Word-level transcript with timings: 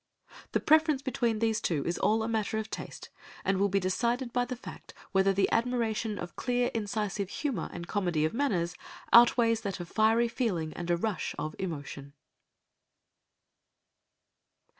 The 0.53 0.59
preference 0.59 1.03
between 1.03 1.37
these 1.37 1.61
two 1.61 1.85
is 1.85 1.99
all 1.99 2.23
a 2.23 2.27
matter 2.27 2.57
of 2.57 2.71
taste, 2.71 3.11
and 3.45 3.59
will 3.59 3.69
be 3.69 3.79
decided 3.79 4.33
by 4.33 4.45
the 4.45 4.55
fact 4.55 4.95
whether 5.11 5.31
the 5.31 5.47
admiration 5.51 6.17
of 6.17 6.35
clear 6.35 6.71
incisive 6.73 7.29
humour 7.29 7.69
and 7.71 7.87
comedy 7.87 8.25
of 8.25 8.33
manners 8.33 8.73
outweighs 9.13 9.61
that 9.61 9.79
of 9.79 9.87
fiery 9.87 10.27
feeling 10.27 10.73
and 10.73 10.89
a 10.89 10.97
rush 10.97 11.35
of 11.37 11.55
emotion. 11.59 12.13